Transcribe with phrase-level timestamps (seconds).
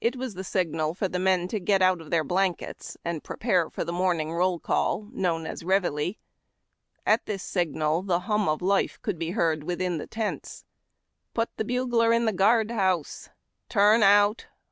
[0.00, 3.70] It was the signal to the men to get out of their blankets and prepare
[3.70, 6.16] for the morning roll call, known as ReveilU.
[7.06, 10.64] At this signal, the hum of life could be heard within the tents."
[11.32, 13.28] Put the bugler in the guard house!"—
[13.72, 14.48] u Xurn out!